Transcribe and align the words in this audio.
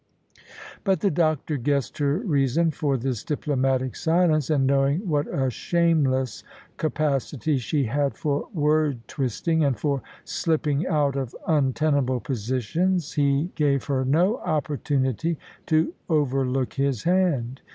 But 0.83 1.01
the 1.01 1.11
doctor 1.11 1.57
guessed 1.57 1.99
her 1.99 2.17
reason 2.17 2.71
for 2.71 2.97
this 2.97 3.23
diplomatic 3.23 3.95
silence, 3.95 4.49
and 4.49 4.65
knowing 4.65 5.07
what 5.07 5.27
a 5.31 5.51
shameless 5.51 6.43
capacity 6.77 7.59
she 7.59 7.83
had 7.83 8.17
for 8.17 8.47
word 8.51 9.07
twisting 9.07 9.63
and 9.63 9.77
for 9.79 10.01
slipping 10.25 10.87
out 10.87 11.15
of 11.15 11.35
untenable 11.47 12.19
positions, 12.19 13.13
he 13.13 13.51
gave 13.53 13.83
her 13.83 14.03
no 14.03 14.37
opportunity 14.37 15.37
to 15.67 15.93
overlook 16.09 16.73
his 16.73 17.03
hand. 17.03 17.61